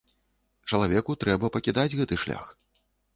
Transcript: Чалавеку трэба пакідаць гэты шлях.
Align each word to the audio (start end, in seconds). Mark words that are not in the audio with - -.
Чалавеку 0.69 1.15
трэба 1.23 1.51
пакідаць 1.57 1.97
гэты 1.99 2.17
шлях. 2.23 2.49